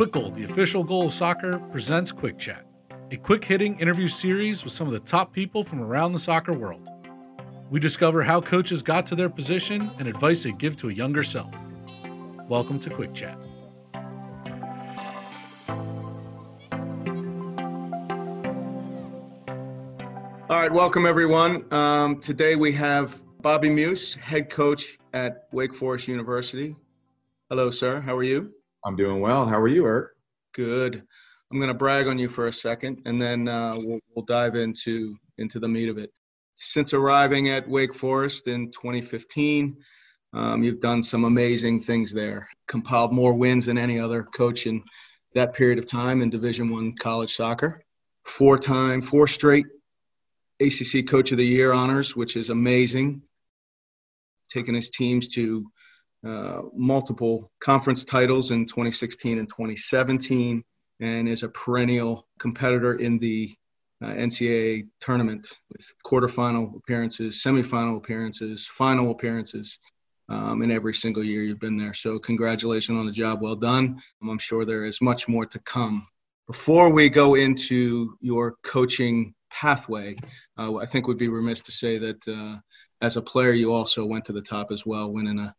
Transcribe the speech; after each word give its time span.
Quick 0.00 0.12
Goal, 0.12 0.30
the 0.30 0.44
official 0.44 0.82
goal 0.82 1.08
of 1.08 1.12
soccer, 1.12 1.58
presents 1.58 2.10
Quick 2.10 2.38
Chat, 2.38 2.64
a 3.10 3.18
quick 3.18 3.44
hitting 3.44 3.78
interview 3.78 4.08
series 4.08 4.64
with 4.64 4.72
some 4.72 4.86
of 4.86 4.94
the 4.94 5.00
top 5.00 5.30
people 5.30 5.62
from 5.62 5.82
around 5.82 6.14
the 6.14 6.18
soccer 6.18 6.54
world. 6.54 6.88
We 7.68 7.80
discover 7.80 8.22
how 8.22 8.40
coaches 8.40 8.80
got 8.80 9.06
to 9.08 9.14
their 9.14 9.28
position 9.28 9.90
and 9.98 10.08
advice 10.08 10.42
they 10.42 10.52
give 10.52 10.78
to 10.78 10.88
a 10.88 10.92
younger 10.94 11.22
self. 11.22 11.54
Welcome 12.48 12.80
to 12.80 12.88
Quick 12.88 13.12
Chat. 13.12 13.36
All 20.48 20.62
right, 20.62 20.72
welcome 20.72 21.04
everyone. 21.04 21.70
Um, 21.74 22.16
today 22.16 22.56
we 22.56 22.72
have 22.72 23.20
Bobby 23.42 23.68
Muuss, 23.68 24.16
head 24.16 24.48
coach 24.48 24.96
at 25.12 25.46
Wake 25.52 25.74
Forest 25.74 26.08
University. 26.08 26.74
Hello, 27.50 27.70
sir. 27.70 28.00
How 28.00 28.16
are 28.16 28.22
you? 28.22 28.54
I'm 28.84 28.96
doing 28.96 29.20
well. 29.20 29.46
How 29.46 29.60
are 29.60 29.68
you, 29.68 29.84
Eric? 29.86 30.10
Good. 30.54 31.02
I'm 31.50 31.58
going 31.58 31.68
to 31.68 31.74
brag 31.74 32.06
on 32.06 32.18
you 32.18 32.28
for 32.28 32.46
a 32.46 32.52
second, 32.52 33.02
and 33.06 33.20
then 33.20 33.48
uh, 33.48 33.74
we'll, 33.76 33.98
we'll 34.14 34.24
dive 34.24 34.54
into 34.54 35.16
into 35.38 35.58
the 35.58 35.68
meat 35.68 35.88
of 35.88 35.98
it. 35.98 36.10
Since 36.56 36.94
arriving 36.94 37.48
at 37.48 37.68
Wake 37.68 37.94
Forest 37.94 38.46
in 38.46 38.70
2015, 38.70 39.76
um, 40.32 40.62
you've 40.62 40.80
done 40.80 41.02
some 41.02 41.24
amazing 41.24 41.80
things 41.80 42.12
there. 42.12 42.48
Compiled 42.68 43.12
more 43.12 43.32
wins 43.32 43.66
than 43.66 43.78
any 43.78 43.98
other 43.98 44.22
coach 44.22 44.66
in 44.66 44.82
that 45.34 45.54
period 45.54 45.78
of 45.78 45.86
time 45.86 46.22
in 46.22 46.30
Division 46.30 46.70
One 46.70 46.94
college 46.96 47.34
soccer. 47.34 47.82
Four 48.24 48.58
time, 48.58 49.00
four 49.00 49.26
straight 49.26 49.66
ACC 50.60 51.06
Coach 51.08 51.32
of 51.32 51.38
the 51.38 51.46
Year 51.46 51.72
honors, 51.72 52.14
which 52.14 52.36
is 52.36 52.50
amazing. 52.50 53.22
Taking 54.50 54.74
his 54.74 54.90
teams 54.90 55.28
to 55.28 55.66
uh, 56.26 56.62
multiple 56.74 57.50
conference 57.60 58.04
titles 58.04 58.50
in 58.50 58.66
2016 58.66 59.38
and 59.38 59.48
2017, 59.48 60.62
and 61.00 61.28
is 61.28 61.42
a 61.42 61.48
perennial 61.48 62.26
competitor 62.38 62.96
in 62.96 63.18
the 63.18 63.54
uh, 64.02 64.08
NCAA 64.08 64.88
tournament 65.00 65.46
with 65.70 65.92
quarterfinal 66.06 66.76
appearances, 66.76 67.42
semifinal 67.44 67.96
appearances, 67.96 68.66
final 68.66 69.10
appearances 69.10 69.78
um, 70.28 70.62
in 70.62 70.70
every 70.70 70.94
single 70.94 71.24
year 71.24 71.42
you've 71.42 71.60
been 71.60 71.76
there. 71.76 71.94
So, 71.94 72.18
congratulations 72.18 72.98
on 72.98 73.06
the 73.06 73.12
job 73.12 73.42
well 73.42 73.56
done. 73.56 74.00
I'm 74.22 74.38
sure 74.38 74.64
there 74.64 74.84
is 74.84 75.00
much 75.00 75.28
more 75.28 75.46
to 75.46 75.58
come. 75.60 76.06
Before 76.46 76.90
we 76.90 77.08
go 77.08 77.34
into 77.34 78.16
your 78.20 78.56
coaching 78.62 79.34
pathway, 79.50 80.16
uh, 80.58 80.76
I 80.76 80.86
think 80.86 81.06
would 81.06 81.18
be 81.18 81.28
remiss 81.28 81.60
to 81.62 81.72
say 81.72 81.98
that 81.98 82.28
uh, 82.28 82.58
as 83.00 83.16
a 83.16 83.22
player, 83.22 83.52
you 83.52 83.72
also 83.72 84.04
went 84.04 84.24
to 84.26 84.32
the 84.32 84.42
top 84.42 84.70
as 84.70 84.86
well, 84.86 85.12
winning 85.12 85.38
a 85.38 85.54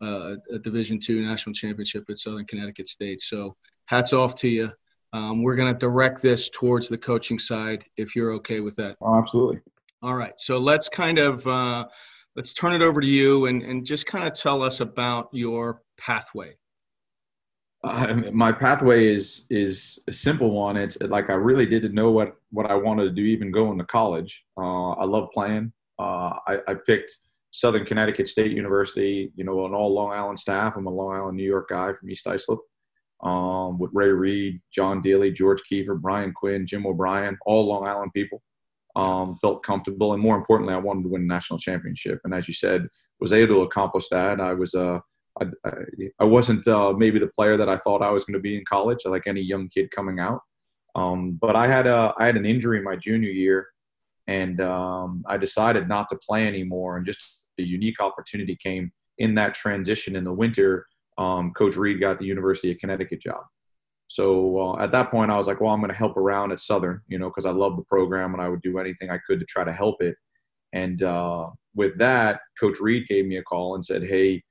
uh, 0.00 0.36
a 0.52 0.58
Division 0.58 1.00
two 1.00 1.20
national 1.20 1.54
championship 1.54 2.04
at 2.08 2.18
Southern 2.18 2.44
Connecticut 2.44 2.88
State. 2.88 3.20
So 3.20 3.56
hats 3.86 4.12
off 4.12 4.34
to 4.36 4.48
you. 4.48 4.70
Um, 5.12 5.42
we're 5.42 5.56
going 5.56 5.72
to 5.72 5.78
direct 5.78 6.20
this 6.20 6.50
towards 6.50 6.88
the 6.88 6.98
coaching 6.98 7.38
side, 7.38 7.84
if 7.96 8.14
you're 8.14 8.32
okay 8.34 8.60
with 8.60 8.76
that. 8.76 8.96
Oh, 9.00 9.16
absolutely. 9.16 9.60
All 10.02 10.14
right. 10.14 10.38
So 10.38 10.58
let's 10.58 10.88
kind 10.88 11.18
of 11.18 11.46
uh, 11.46 11.86
let's 12.34 12.52
turn 12.52 12.74
it 12.74 12.82
over 12.82 13.00
to 13.00 13.06
you 13.06 13.46
and, 13.46 13.62
and 13.62 13.86
just 13.86 14.06
kind 14.06 14.26
of 14.26 14.34
tell 14.34 14.62
us 14.62 14.80
about 14.80 15.28
your 15.32 15.80
pathway. 15.96 16.54
Uh, 17.84 18.14
my 18.32 18.52
pathway 18.52 19.06
is 19.06 19.46
is 19.48 20.00
a 20.08 20.12
simple 20.12 20.50
one. 20.50 20.76
It's 20.76 20.98
like 21.00 21.30
I 21.30 21.34
really 21.34 21.66
didn't 21.66 21.94
know 21.94 22.10
what 22.10 22.36
what 22.50 22.66
I 22.70 22.74
wanted 22.74 23.04
to 23.04 23.10
do, 23.10 23.22
even 23.22 23.50
going 23.50 23.78
to 23.78 23.84
college. 23.84 24.44
Uh, 24.58 24.90
I 24.92 25.04
love 25.04 25.30
playing. 25.32 25.72
Uh, 25.98 26.38
I, 26.46 26.58
I 26.68 26.74
picked 26.74 27.16
Southern 27.56 27.86
Connecticut 27.86 28.28
State 28.28 28.52
University, 28.52 29.32
you 29.34 29.42
know, 29.42 29.64
an 29.64 29.72
all 29.72 29.94
Long 29.94 30.12
Island 30.12 30.38
staff. 30.38 30.76
I'm 30.76 30.86
a 30.86 30.90
Long 30.90 31.14
Island, 31.14 31.38
New 31.38 31.42
York 31.42 31.70
guy 31.70 31.90
from 31.94 32.10
East 32.10 32.26
Islip. 32.26 32.58
Um, 33.22 33.78
with 33.78 33.90
Ray 33.94 34.08
Reid, 34.08 34.60
John 34.70 35.00
Daly, 35.00 35.32
George 35.32 35.62
Kiffe, 35.66 35.88
Brian 36.02 36.34
Quinn, 36.34 36.66
Jim 36.66 36.86
O'Brien, 36.86 37.38
all 37.46 37.64
Long 37.64 37.86
Island 37.86 38.12
people. 38.14 38.42
Um, 38.94 39.36
felt 39.36 39.62
comfortable, 39.62 40.12
and 40.12 40.22
more 40.22 40.36
importantly, 40.36 40.74
I 40.74 40.78
wanted 40.78 41.04
to 41.04 41.08
win 41.08 41.22
a 41.22 41.24
national 41.24 41.58
championship. 41.58 42.20
And 42.24 42.34
as 42.34 42.46
you 42.46 42.52
said, 42.52 42.88
was 43.20 43.32
able 43.32 43.54
to 43.54 43.62
accomplish 43.62 44.08
that. 44.10 44.38
I 44.38 44.52
was 44.52 44.74
uh, 44.74 44.98
I, 45.40 45.46
I 46.20 46.24
wasn't 46.24 46.68
uh, 46.68 46.92
maybe 46.92 47.18
the 47.18 47.28
player 47.28 47.56
that 47.56 47.70
I 47.70 47.78
thought 47.78 48.02
I 48.02 48.10
was 48.10 48.24
going 48.24 48.34
to 48.34 48.40
be 48.40 48.58
in 48.58 48.64
college, 48.66 49.06
like 49.06 49.26
any 49.26 49.40
young 49.40 49.70
kid 49.70 49.90
coming 49.90 50.20
out. 50.20 50.40
Um, 50.94 51.38
but 51.40 51.56
I 51.56 51.68
had 51.68 51.86
a 51.86 52.12
I 52.18 52.26
had 52.26 52.36
an 52.36 52.44
injury 52.44 52.82
my 52.82 52.96
junior 52.96 53.30
year, 53.30 53.68
and 54.26 54.60
um, 54.60 55.24
I 55.26 55.38
decided 55.38 55.88
not 55.88 56.10
to 56.10 56.18
play 56.18 56.46
anymore 56.46 56.98
and 56.98 57.06
just 57.06 57.35
a 57.58 57.62
unique 57.62 58.00
opportunity 58.00 58.56
came 58.56 58.92
in 59.18 59.34
that 59.34 59.54
transition 59.54 60.16
in 60.16 60.24
the 60.24 60.32
winter. 60.32 60.86
Um, 61.18 61.52
Coach 61.52 61.76
Reid 61.76 62.00
got 62.00 62.18
the 62.18 62.26
University 62.26 62.70
of 62.70 62.78
Connecticut 62.78 63.20
job. 63.20 63.42
So 64.08 64.58
uh, 64.60 64.82
at 64.82 64.92
that 64.92 65.10
point, 65.10 65.30
I 65.30 65.36
was 65.36 65.46
like, 65.46 65.60
well, 65.60 65.72
I'm 65.72 65.80
going 65.80 65.90
to 65.90 65.96
help 65.96 66.16
around 66.16 66.52
at 66.52 66.60
Southern, 66.60 67.00
you 67.08 67.18
know, 67.18 67.28
because 67.28 67.46
I 67.46 67.50
love 67.50 67.76
the 67.76 67.84
program 67.84 68.34
and 68.34 68.42
I 68.42 68.48
would 68.48 68.62
do 68.62 68.78
anything 68.78 69.10
I 69.10 69.18
could 69.26 69.40
to 69.40 69.46
try 69.46 69.64
to 69.64 69.72
help 69.72 70.00
it. 70.00 70.14
And 70.72 71.02
uh, 71.02 71.48
with 71.74 71.98
that, 71.98 72.40
Coach 72.60 72.78
Reid 72.80 73.08
gave 73.08 73.26
me 73.26 73.38
a 73.38 73.42
call 73.42 73.74
and 73.74 73.84
said, 73.84 74.04
hey, 74.04 74.42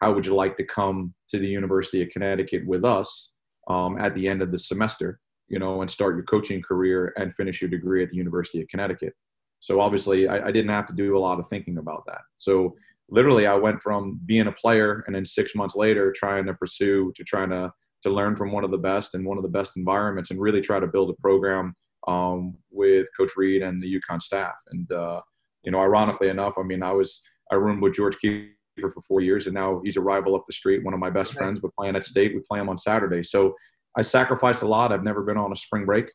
how 0.00 0.12
would 0.12 0.26
you 0.26 0.34
like 0.34 0.56
to 0.58 0.64
come 0.64 1.12
to 1.28 1.38
the 1.38 1.46
University 1.46 2.02
of 2.02 2.10
Connecticut 2.10 2.66
with 2.66 2.84
us 2.84 3.32
um, 3.68 3.98
at 3.98 4.14
the 4.14 4.28
end 4.28 4.42
of 4.42 4.52
the 4.52 4.58
semester, 4.58 5.18
you 5.48 5.58
know, 5.58 5.82
and 5.82 5.90
start 5.90 6.14
your 6.14 6.24
coaching 6.24 6.62
career 6.62 7.12
and 7.16 7.34
finish 7.34 7.60
your 7.60 7.70
degree 7.70 8.02
at 8.02 8.10
the 8.10 8.16
University 8.16 8.62
of 8.62 8.68
Connecticut? 8.68 9.14
So 9.60 9.80
obviously, 9.80 10.26
I, 10.26 10.48
I, 10.48 10.50
didn't 10.50 10.70
have 10.70 10.86
to 10.86 10.94
do 10.94 11.16
a 11.16 11.20
lot 11.20 11.38
of 11.38 11.46
thinking 11.48 11.78
about 11.78 12.04
that. 12.06 12.22
So 12.36 12.74
literally, 13.10 13.46
I 13.46 13.54
went 13.54 13.82
from 13.82 14.18
being 14.24 14.46
a 14.46 14.52
player 14.52 15.04
and 15.06 15.14
then 15.14 15.24
six 15.24 15.54
months 15.54 15.76
later 15.76 16.12
trying 16.12 16.46
to 16.46 16.54
pursue 16.54 17.12
to 17.16 17.24
trying 17.24 17.50
to 17.50 17.72
to 18.02 18.10
learn 18.10 18.34
from 18.34 18.50
one 18.50 18.64
of 18.64 18.70
the 18.70 18.78
best 18.78 19.14
and 19.14 19.26
one 19.26 19.36
of 19.36 19.42
the 19.42 19.48
best 19.48 19.76
environments 19.76 20.30
and 20.30 20.40
really 20.40 20.62
try 20.62 20.80
to 20.80 20.86
build 20.86 21.10
a 21.10 21.20
program 21.20 21.74
um, 22.08 22.56
with 22.70 23.06
Coach 23.14 23.32
Reid 23.36 23.62
and 23.62 23.82
the 23.82 24.00
UConn 24.00 24.22
staff. 24.22 24.54
And 24.70 24.90
uh, 24.90 25.20
you 25.62 25.70
know, 25.70 25.80
ironically 25.80 26.28
enough, 26.28 26.54
I 26.56 26.62
mean, 26.62 26.82
I 26.82 26.92
was 26.92 27.22
I 27.52 27.56
roomed 27.56 27.82
with 27.82 27.94
George 27.94 28.16
Kiffe 28.18 28.48
for 28.80 29.02
four 29.06 29.20
years, 29.20 29.46
and 29.46 29.54
now 29.54 29.80
he's 29.84 29.96
a 29.96 30.00
rival 30.00 30.34
up 30.34 30.44
the 30.46 30.52
street, 30.52 30.84
one 30.84 30.94
of 30.94 31.00
my 31.00 31.10
best 31.10 31.34
friends. 31.34 31.60
We're 31.60 31.70
playing 31.76 31.96
at 31.96 32.04
state. 32.04 32.34
We 32.34 32.40
play 32.48 32.60
him 32.60 32.68
on 32.68 32.78
Saturday. 32.78 33.22
So 33.22 33.54
I 33.96 34.02
sacrificed 34.02 34.62
a 34.62 34.68
lot. 34.68 34.92
I've 34.92 35.04
never 35.04 35.22
been 35.22 35.36
on 35.36 35.52
a 35.52 35.56
spring 35.56 35.84
break, 35.84 36.06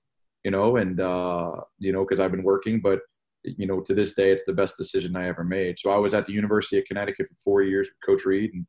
you 0.43 0.51
know, 0.51 0.77
and 0.77 0.99
uh, 0.99 1.51
you 1.77 1.91
know, 1.91 2.03
because 2.03 2.19
I've 2.19 2.31
been 2.31 2.43
working, 2.43 2.81
but 2.81 2.99
you 3.57 3.67
know, 3.67 3.81
to 3.81 3.93
this 3.93 4.13
day, 4.13 4.31
it's 4.31 4.43
the 4.45 4.53
best 4.53 4.77
decision 4.77 5.15
I 5.15 5.27
ever 5.27 5.43
made. 5.43 5.79
So 5.79 5.91
I 5.91 5.97
was 5.97 6.13
at 6.13 6.25
the 6.25 6.33
University 6.33 6.77
of 6.77 6.85
Connecticut 6.85 7.27
for 7.27 7.35
four 7.43 7.61
years 7.61 7.87
with 7.87 8.05
Coach 8.05 8.25
Reid 8.25 8.53
and 8.53 8.65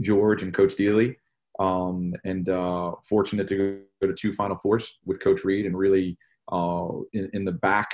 George 0.00 0.42
and 0.42 0.54
Coach 0.54 0.76
Deely, 0.76 1.16
um, 1.58 2.14
and 2.24 2.48
uh, 2.48 2.92
fortunate 3.08 3.48
to 3.48 3.82
go 4.00 4.06
to 4.06 4.14
two 4.14 4.32
Final 4.32 4.58
Fours 4.58 4.98
with 5.04 5.20
Coach 5.20 5.44
Reid 5.44 5.66
and 5.66 5.76
really 5.76 6.16
uh, 6.52 6.88
in, 7.12 7.30
in, 7.32 7.44
the 7.44 7.52
back, 7.52 7.90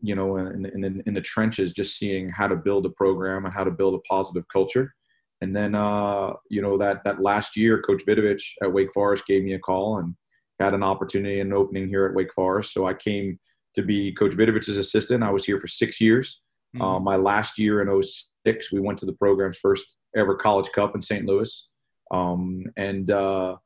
you 0.00 0.14
know, 0.14 0.36
in, 0.36 0.66
in, 0.66 1.02
in, 1.06 1.14
the 1.14 1.20
trenches, 1.20 1.72
just 1.72 1.98
seeing 1.98 2.28
how 2.28 2.46
to 2.46 2.56
build 2.56 2.86
a 2.86 2.90
program 2.90 3.44
and 3.44 3.54
how 3.54 3.64
to 3.64 3.70
build 3.70 3.94
a 3.94 4.00
positive 4.00 4.44
culture. 4.52 4.94
And 5.40 5.54
then, 5.54 5.74
uh, 5.74 6.32
you 6.50 6.62
know, 6.62 6.78
that 6.78 7.04
that 7.04 7.20
last 7.20 7.56
year, 7.56 7.82
Coach 7.82 8.02
Vidovich 8.06 8.44
at 8.62 8.72
Wake 8.72 8.92
Forest 8.94 9.26
gave 9.26 9.42
me 9.42 9.54
a 9.54 9.58
call 9.58 9.98
and 9.98 10.14
had 10.60 10.72
an 10.72 10.82
opportunity 10.82 11.40
and 11.40 11.52
an 11.52 11.58
opening 11.58 11.88
here 11.88 12.06
at 12.06 12.14
Wake 12.14 12.32
Forest. 12.34 12.72
So 12.72 12.86
I 12.86 12.94
came– 12.94 13.38
to 13.76 13.82
be 13.82 14.12
Coach 14.12 14.32
Vidovich's 14.32 14.76
assistant. 14.76 15.22
I 15.22 15.30
was 15.30 15.44
here 15.44 15.60
for 15.60 15.68
six 15.68 16.00
years. 16.00 16.42
Mm-hmm. 16.74 16.82
Uh, 16.82 17.00
my 17.00 17.16
last 17.16 17.58
year 17.58 17.82
in 17.82 18.02
06, 18.02 18.72
we 18.72 18.80
went 18.80 18.98
to 18.98 19.06
the 19.06 19.12
program's 19.12 19.58
first 19.58 19.96
ever 20.16 20.34
College 20.34 20.70
Cup 20.72 20.94
in 20.94 21.02
St. 21.02 21.24
Louis. 21.24 21.70
Um, 22.10 22.64
and, 22.76 23.10
uh, 23.10 23.56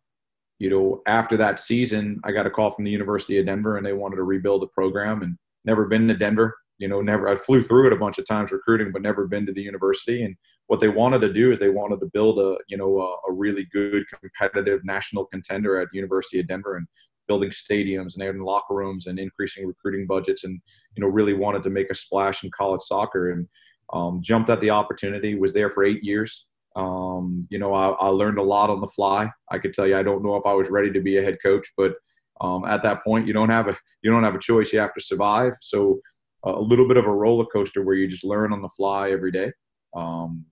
you 0.59 0.69
know, 0.69 1.00
after 1.06 1.37
that 1.38 1.59
season, 1.59 2.21
I 2.25 2.32
got 2.32 2.47
a 2.47 2.50
call 2.50 2.71
from 2.71 2.84
the 2.84 2.91
University 2.91 3.38
of 3.38 3.47
Denver 3.47 3.76
and 3.76 3.87
they 3.87 3.93
wanted 3.93 4.16
to 4.16 4.25
rebuild 4.25 4.62
the 4.62 4.69
program 4.69 5.22
and 5.22 5.37
never 5.65 5.87
been 5.87 6.06
to 6.09 6.15
Denver. 6.15 6.54
You 6.78 6.88
know, 6.88 7.03
never, 7.03 7.28
I 7.28 7.37
flew 7.37 7.62
through 7.62 7.87
it 7.87 7.92
a 7.92 7.97
bunch 7.97 8.19
of 8.19 8.27
times 8.27 8.53
recruiting, 8.53 8.91
but 8.91 9.03
never 9.03 9.27
been 9.27 9.47
to 9.47 9.53
the 9.53 9.62
university. 9.62 10.22
And 10.25 10.34
what 10.66 10.81
they 10.81 10.88
wanted 10.88 11.21
to 11.21 11.32
do 11.32 11.53
is 11.53 11.59
they 11.59 11.69
wanted 11.69 12.00
to 12.00 12.10
build 12.12 12.38
a, 12.38 12.56
you 12.69 12.77
know, 12.77 13.00
a, 13.00 13.31
a 13.31 13.32
really 13.32 13.66
good 13.72 14.04
competitive 14.09 14.81
national 14.84 15.27
contender 15.27 15.78
at 15.78 15.89
University 15.92 16.41
of 16.41 16.47
Denver. 16.47 16.77
And 16.77 16.86
building 17.30 17.50
stadiums 17.50 18.15
and 18.15 18.22
adding 18.24 18.42
locker 18.42 18.74
rooms 18.74 19.06
and 19.06 19.18
increasing 19.21 19.65
recruiting 19.65 20.04
budgets 20.04 20.42
and 20.42 20.60
you 20.97 21.00
know 21.00 21.09
really 21.09 21.34
wanted 21.44 21.62
to 21.62 21.71
make 21.71 21.91
a 21.91 21.94
splash 21.94 22.42
in 22.42 22.50
college 22.50 22.80
soccer 22.82 23.30
and 23.30 23.47
um, 23.92 24.21
jumped 24.21 24.50
at 24.50 24.60
the 24.60 24.71
opportunity 24.71 25.36
was 25.36 25.53
there 25.53 25.71
for 25.71 25.84
eight 25.84 26.03
years. 26.03 26.47
Um, 26.74 27.42
you 27.50 27.59
know 27.60 27.72
I, 27.72 27.86
I, 28.06 28.09
learned 28.09 28.38
a 28.38 28.48
lot 28.54 28.71
on 28.71 28.80
the 28.80 28.94
fly. 28.97 29.30
I 29.50 29.59
could 29.59 29.74
tell 29.74 29.86
you 29.88 29.97
i 29.97 30.04
don't 30.04 30.22
know 30.24 30.36
if 30.36 30.47
i 30.47 30.54
was 30.60 30.71
ready 30.71 30.92
to 30.92 31.00
be 31.00 31.18
a 31.18 31.22
head 31.22 31.38
coach 31.42 31.66
but 31.77 31.94
um, 32.41 32.65
at 32.65 32.82
that 32.84 33.03
point 33.03 33.27
you 33.27 33.32
don't 33.32 33.50
have 33.50 33.68
a 33.68 33.77
you 34.03 34.10
don't 34.10 34.24
have 34.24 34.36
a 34.36 34.47
choice. 34.50 34.72
You 34.72 34.80
have 34.80 34.94
to 34.94 35.00
survive. 35.00 35.54
So 35.60 36.00
uh, 36.47 36.56
a 36.56 36.66
little 36.72 36.88
bit 36.88 36.97
of 36.97 37.06
a 37.06 37.18
roller 37.24 37.47
coaster 37.47 37.82
where 37.84 37.97
you 37.97 38.09
just 38.09 38.24
learn 38.24 38.53
on 38.53 38.62
the 38.62 38.74
fly 38.78 39.10
every 39.10 39.30
day 39.30 39.53
um, 39.94 40.44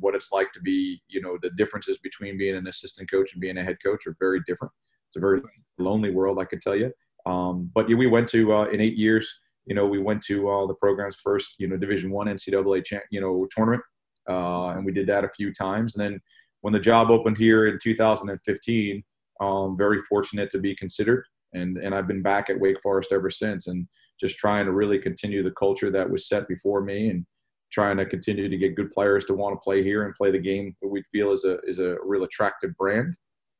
what 0.00 0.14
it's 0.14 0.32
like 0.32 0.52
to 0.52 0.60
be 0.60 1.02
you 1.08 1.20
know 1.20 1.38
the 1.42 1.50
differences 1.50 1.98
between 1.98 2.38
being 2.38 2.56
an 2.56 2.66
assistant 2.66 3.10
coach 3.10 3.32
and 3.32 3.40
being 3.40 3.58
a 3.58 3.64
head 3.64 3.76
coach 3.84 4.06
are 4.06 4.16
very 4.18 4.40
different 4.46 4.72
it's 5.14 5.16
a 5.16 5.20
very 5.20 5.40
lonely 5.78 6.10
world, 6.10 6.38
I 6.38 6.44
could 6.44 6.60
tell 6.60 6.76
you. 6.76 6.92
Um, 7.24 7.70
but 7.74 7.88
yeah, 7.88 7.96
we 7.96 8.06
went 8.06 8.28
to 8.30 8.52
uh, 8.52 8.64
in 8.64 8.80
eight 8.80 8.96
years. 8.96 9.32
You 9.64 9.74
know, 9.74 9.86
we 9.86 9.98
went 9.98 10.22
to 10.24 10.50
uh, 10.50 10.66
the 10.66 10.74
program's 10.74 11.16
first, 11.16 11.54
you 11.58 11.68
know, 11.68 11.76
Division 11.76 12.10
One 12.10 12.26
NCAA, 12.26 12.84
cha- 12.84 13.08
you 13.10 13.20
know, 13.20 13.46
tournament, 13.50 13.82
uh, 14.28 14.68
and 14.70 14.84
we 14.84 14.92
did 14.92 15.06
that 15.06 15.24
a 15.24 15.30
few 15.30 15.52
times. 15.52 15.96
And 15.96 16.04
then 16.04 16.20
when 16.62 16.72
the 16.72 16.80
job 16.80 17.10
opened 17.10 17.38
here 17.38 17.66
in 17.68 17.78
2015, 17.80 19.04
Um, 19.40 19.76
very 19.76 20.00
fortunate 20.08 20.50
to 20.50 20.58
be 20.58 20.76
considered, 20.76 21.24
and 21.52 21.78
and 21.78 21.94
I've 21.94 22.06
been 22.06 22.22
back 22.22 22.50
at 22.50 22.60
Wake 22.60 22.80
Forest 22.82 23.12
ever 23.12 23.30
since, 23.30 23.66
and 23.70 23.88
just 24.22 24.36
trying 24.38 24.66
to 24.66 24.72
really 24.72 24.98
continue 24.98 25.42
the 25.42 25.58
culture 25.64 25.90
that 25.92 26.08
was 26.08 26.28
set 26.28 26.46
before 26.46 26.82
me, 26.82 27.10
and 27.10 27.26
trying 27.72 27.98
to 27.98 28.06
continue 28.06 28.48
to 28.48 28.56
get 28.56 28.76
good 28.76 28.90
players 28.92 29.24
to 29.24 29.34
want 29.34 29.52
to 29.54 29.64
play 29.64 29.82
here 29.82 30.04
and 30.04 30.14
play 30.14 30.30
the 30.30 30.46
game 30.50 30.66
that 30.80 30.92
we 30.94 31.02
feel 31.12 31.32
is 31.32 31.44
a 31.44 31.58
is 31.70 31.78
a 31.80 31.96
real 32.04 32.24
attractive 32.24 32.72
brand, 32.76 33.12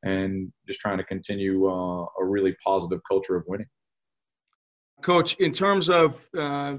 and 0.05 0.53
just 0.67 0.81
trying 0.81 0.99
to 0.99 1.05
continue 1.05 1.67
uh, 1.67 2.05
a 2.21 2.25
really 2.25 2.55
positive 2.65 3.01
culture 3.09 3.37
of 3.37 3.45
winning. 3.47 3.67
Coach, 5.03 5.35
in 5.35 5.53
terms 5.53 5.91
of 5.91 6.27
uh, 6.39 6.77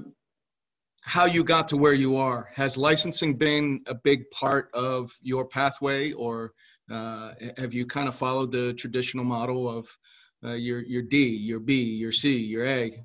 how 1.02 1.26
you 1.26 1.44
got 1.44 1.68
to 1.68 1.76
where 1.76 1.92
you 1.92 2.16
are, 2.16 2.48
has 2.54 2.76
licensing 2.76 3.34
been 3.34 3.80
a 3.86 3.94
big 3.94 4.28
part 4.30 4.70
of 4.72 5.12
your 5.22 5.44
pathway, 5.44 6.12
or 6.12 6.52
uh, 6.90 7.32
have 7.58 7.74
you 7.74 7.86
kind 7.86 8.08
of 8.08 8.14
followed 8.14 8.50
the 8.50 8.72
traditional 8.74 9.24
model 9.24 9.68
of 9.68 9.88
uh, 10.44 10.54
your 10.54 10.80
your 10.80 11.02
D, 11.02 11.24
your 11.26 11.60
B, 11.60 11.82
your 11.82 12.12
C, 12.12 12.36
your 12.36 12.66
A? 12.66 13.04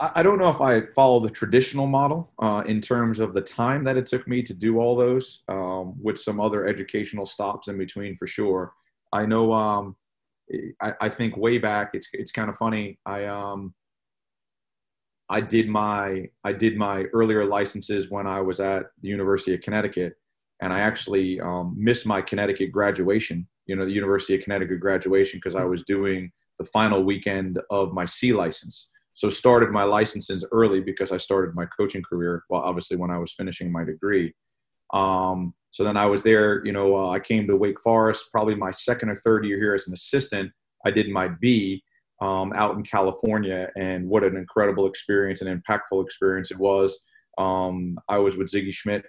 I 0.00 0.22
don't 0.22 0.38
know 0.38 0.50
if 0.50 0.60
I 0.60 0.82
follow 0.96 1.20
the 1.20 1.30
traditional 1.30 1.86
model 1.86 2.32
uh, 2.40 2.64
in 2.66 2.80
terms 2.80 3.20
of 3.20 3.34
the 3.34 3.40
time 3.40 3.84
that 3.84 3.96
it 3.96 4.06
took 4.06 4.26
me 4.26 4.42
to 4.42 4.52
do 4.52 4.80
all 4.80 4.96
those, 4.96 5.42
um, 5.48 5.94
with 6.02 6.18
some 6.18 6.40
other 6.40 6.66
educational 6.66 7.24
stops 7.24 7.68
in 7.68 7.78
between 7.78 8.16
for 8.16 8.26
sure. 8.26 8.72
I 9.12 9.26
know. 9.26 9.52
Um, 9.52 9.96
I, 10.82 10.92
I, 11.00 11.08
think 11.08 11.36
way 11.36 11.58
back, 11.58 11.90
it's 11.94 12.08
it's 12.12 12.32
kind 12.32 12.50
of 12.50 12.56
funny. 12.56 12.98
I 13.06 13.26
um, 13.26 13.74
I 15.28 15.40
did 15.40 15.68
my 15.68 16.26
I 16.44 16.52
did 16.52 16.76
my 16.76 17.04
earlier 17.12 17.44
licenses 17.44 18.10
when 18.10 18.26
I 18.26 18.40
was 18.40 18.60
at 18.60 18.86
the 19.00 19.08
University 19.08 19.54
of 19.54 19.60
Connecticut, 19.60 20.14
and 20.60 20.72
I 20.72 20.80
actually 20.80 21.40
um, 21.40 21.74
missed 21.78 22.06
my 22.06 22.20
Connecticut 22.20 22.72
graduation. 22.72 23.46
You 23.66 23.76
know, 23.76 23.84
the 23.84 23.92
University 23.92 24.34
of 24.34 24.42
Connecticut 24.42 24.80
graduation 24.80 25.38
because 25.38 25.54
I 25.54 25.64
was 25.64 25.84
doing 25.84 26.30
the 26.58 26.64
final 26.64 27.04
weekend 27.04 27.60
of 27.70 27.92
my 27.92 28.04
C 28.04 28.32
license. 28.32 28.90
So 29.12 29.28
started 29.28 29.70
my 29.70 29.82
licenses 29.82 30.44
early 30.52 30.80
because 30.80 31.12
I 31.12 31.16
started 31.16 31.54
my 31.54 31.66
coaching 31.66 32.02
career. 32.02 32.42
Well, 32.48 32.62
obviously 32.62 32.96
when 32.96 33.10
I 33.10 33.18
was 33.18 33.32
finishing 33.32 33.70
my 33.70 33.84
degree. 33.84 34.34
Um, 34.92 35.54
so 35.70 35.84
then 35.84 35.96
I 35.96 36.06
was 36.06 36.22
there. 36.22 36.64
You 36.64 36.72
know, 36.72 36.96
uh, 36.96 37.10
I 37.10 37.20
came 37.20 37.46
to 37.46 37.56
Wake 37.56 37.80
Forest 37.82 38.26
probably 38.32 38.54
my 38.54 38.70
second 38.70 39.10
or 39.10 39.16
third 39.16 39.44
year 39.44 39.56
here 39.56 39.74
as 39.74 39.86
an 39.86 39.94
assistant. 39.94 40.50
I 40.84 40.90
did 40.90 41.08
my 41.10 41.28
B 41.28 41.82
um, 42.20 42.52
out 42.54 42.76
in 42.76 42.82
California, 42.82 43.70
and 43.76 44.08
what 44.08 44.24
an 44.24 44.36
incredible 44.36 44.86
experience 44.86 45.42
and 45.42 45.62
impactful 45.62 46.04
experience 46.04 46.50
it 46.50 46.58
was. 46.58 46.98
Um, 47.38 47.98
I 48.08 48.18
was 48.18 48.36
with 48.36 48.50
Sigi 48.50 48.72
Schmid, 48.72 49.02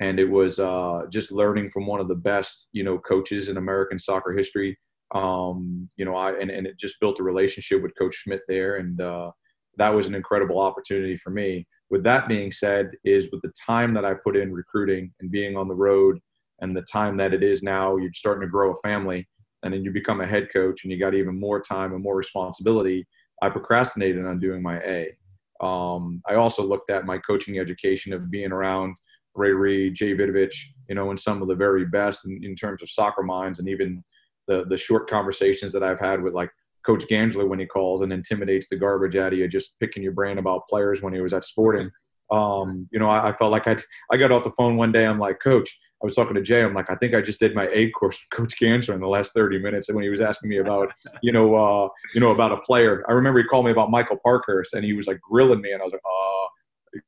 and 0.00 0.20
it 0.20 0.28
was 0.28 0.58
uh, 0.58 1.02
just 1.10 1.32
learning 1.32 1.70
from 1.70 1.86
one 1.86 2.00
of 2.00 2.08
the 2.08 2.14
best, 2.14 2.68
you 2.72 2.84
know, 2.84 2.98
coaches 2.98 3.48
in 3.48 3.56
American 3.56 3.98
soccer 3.98 4.32
history. 4.32 4.78
Um, 5.14 5.88
you 5.96 6.04
know, 6.04 6.14
I 6.14 6.32
and, 6.32 6.50
and 6.50 6.66
it 6.66 6.78
just 6.78 7.00
built 7.00 7.20
a 7.20 7.24
relationship 7.24 7.82
with 7.82 7.96
Coach 7.98 8.14
Schmidt 8.14 8.42
there, 8.48 8.76
and 8.76 9.00
uh, 9.00 9.30
that 9.78 9.94
was 9.94 10.06
an 10.06 10.14
incredible 10.14 10.60
opportunity 10.60 11.16
for 11.16 11.30
me. 11.30 11.66
With 11.92 12.02
that 12.02 12.26
being 12.26 12.50
said, 12.50 12.90
is 13.04 13.30
with 13.30 13.42
the 13.42 13.52
time 13.64 13.94
that 13.94 14.04
I 14.04 14.14
put 14.14 14.36
in 14.36 14.52
recruiting 14.52 15.12
and 15.20 15.30
being 15.30 15.56
on 15.56 15.68
the 15.68 15.74
road, 15.74 16.18
and 16.60 16.76
the 16.76 16.82
time 16.82 17.16
that 17.18 17.34
it 17.34 17.44
is 17.44 17.62
now, 17.62 17.96
you're 17.96 18.12
starting 18.12 18.40
to 18.40 18.50
grow 18.50 18.72
a 18.72 18.76
family 18.76 19.28
and 19.62 19.72
then 19.72 19.84
you 19.84 19.90
become 19.90 20.20
a 20.20 20.26
head 20.26 20.48
coach 20.52 20.82
and 20.82 20.92
you 20.92 20.98
got 20.98 21.14
even 21.14 21.38
more 21.38 21.60
time 21.60 21.92
and 21.92 22.02
more 22.02 22.16
responsibility 22.16 23.06
i 23.42 23.48
procrastinated 23.48 24.24
on 24.24 24.38
doing 24.38 24.62
my 24.62 24.78
a. 24.80 25.16
Um, 25.60 26.22
i 26.28 26.34
also 26.34 26.62
looked 26.64 26.90
at 26.90 27.06
my 27.06 27.18
coaching 27.18 27.58
education 27.58 28.12
of 28.12 28.30
being 28.30 28.52
around 28.52 28.96
ray 29.34 29.52
reid 29.52 29.94
jay 29.94 30.14
vidovich 30.14 30.54
you 30.88 30.94
know 30.94 31.10
and 31.10 31.18
some 31.18 31.42
of 31.42 31.48
the 31.48 31.54
very 31.54 31.84
best 31.84 32.26
in, 32.26 32.40
in 32.42 32.54
terms 32.54 32.82
of 32.82 32.90
soccer 32.90 33.22
minds 33.22 33.58
and 33.58 33.68
even 33.68 34.02
the 34.48 34.64
the 34.66 34.76
short 34.76 35.08
conversations 35.08 35.72
that 35.72 35.82
i've 35.82 36.00
had 36.00 36.22
with 36.22 36.34
like 36.34 36.50
coach 36.84 37.04
Gansler 37.10 37.48
when 37.48 37.58
he 37.58 37.66
calls 37.66 38.02
and 38.02 38.12
intimidates 38.12 38.68
the 38.68 38.76
garbage 38.76 39.16
out 39.16 39.32
of 39.32 39.38
you 39.38 39.48
just 39.48 39.74
picking 39.80 40.02
your 40.02 40.12
brain 40.12 40.38
about 40.38 40.66
players 40.68 41.02
when 41.02 41.12
he 41.12 41.20
was 41.20 41.32
at 41.32 41.44
sporting 41.44 41.90
um, 42.30 42.88
you 42.90 42.98
know 42.98 43.08
I, 43.08 43.30
I 43.30 43.36
felt 43.36 43.52
like 43.52 43.66
i 43.68 43.76
i 44.10 44.16
got 44.16 44.32
off 44.32 44.44
the 44.44 44.52
phone 44.56 44.76
one 44.76 44.92
day 44.92 45.06
i'm 45.06 45.18
like 45.18 45.40
coach 45.40 45.76
I 46.02 46.06
was 46.06 46.16
talking 46.16 46.34
to 46.34 46.42
Jay. 46.42 46.62
I'm 46.62 46.74
like, 46.74 46.90
I 46.90 46.96
think 46.96 47.14
I 47.14 47.20
just 47.20 47.38
did 47.38 47.54
my 47.54 47.68
A 47.72 47.90
course 47.90 48.18
with 48.18 48.30
Coach 48.36 48.58
Gansler 48.60 48.94
in 48.94 49.00
the 49.00 49.06
last 49.06 49.34
30 49.34 49.60
minutes. 49.60 49.88
And 49.88 49.94
when 49.94 50.02
he 50.02 50.10
was 50.10 50.20
asking 50.20 50.50
me 50.50 50.58
about, 50.58 50.92
you 51.22 51.30
know, 51.30 51.54
uh, 51.54 51.88
you 52.12 52.20
know, 52.20 52.32
about 52.32 52.52
a 52.52 52.56
player, 52.58 53.04
I 53.08 53.12
remember 53.12 53.38
he 53.38 53.44
called 53.44 53.64
me 53.64 53.70
about 53.70 53.90
Michael 53.90 54.18
Parkhurst, 54.24 54.74
and 54.74 54.84
he 54.84 54.94
was 54.94 55.06
like 55.06 55.20
grilling 55.20 55.60
me, 55.60 55.72
and 55.72 55.80
I 55.80 55.84
was 55.84 55.92
like, 55.92 56.02
uh, 56.04 56.98